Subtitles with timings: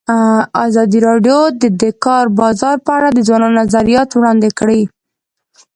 [0.65, 4.81] ازادي راډیو د د کار بازار په اړه د ځوانانو نظریات وړاندې کړي.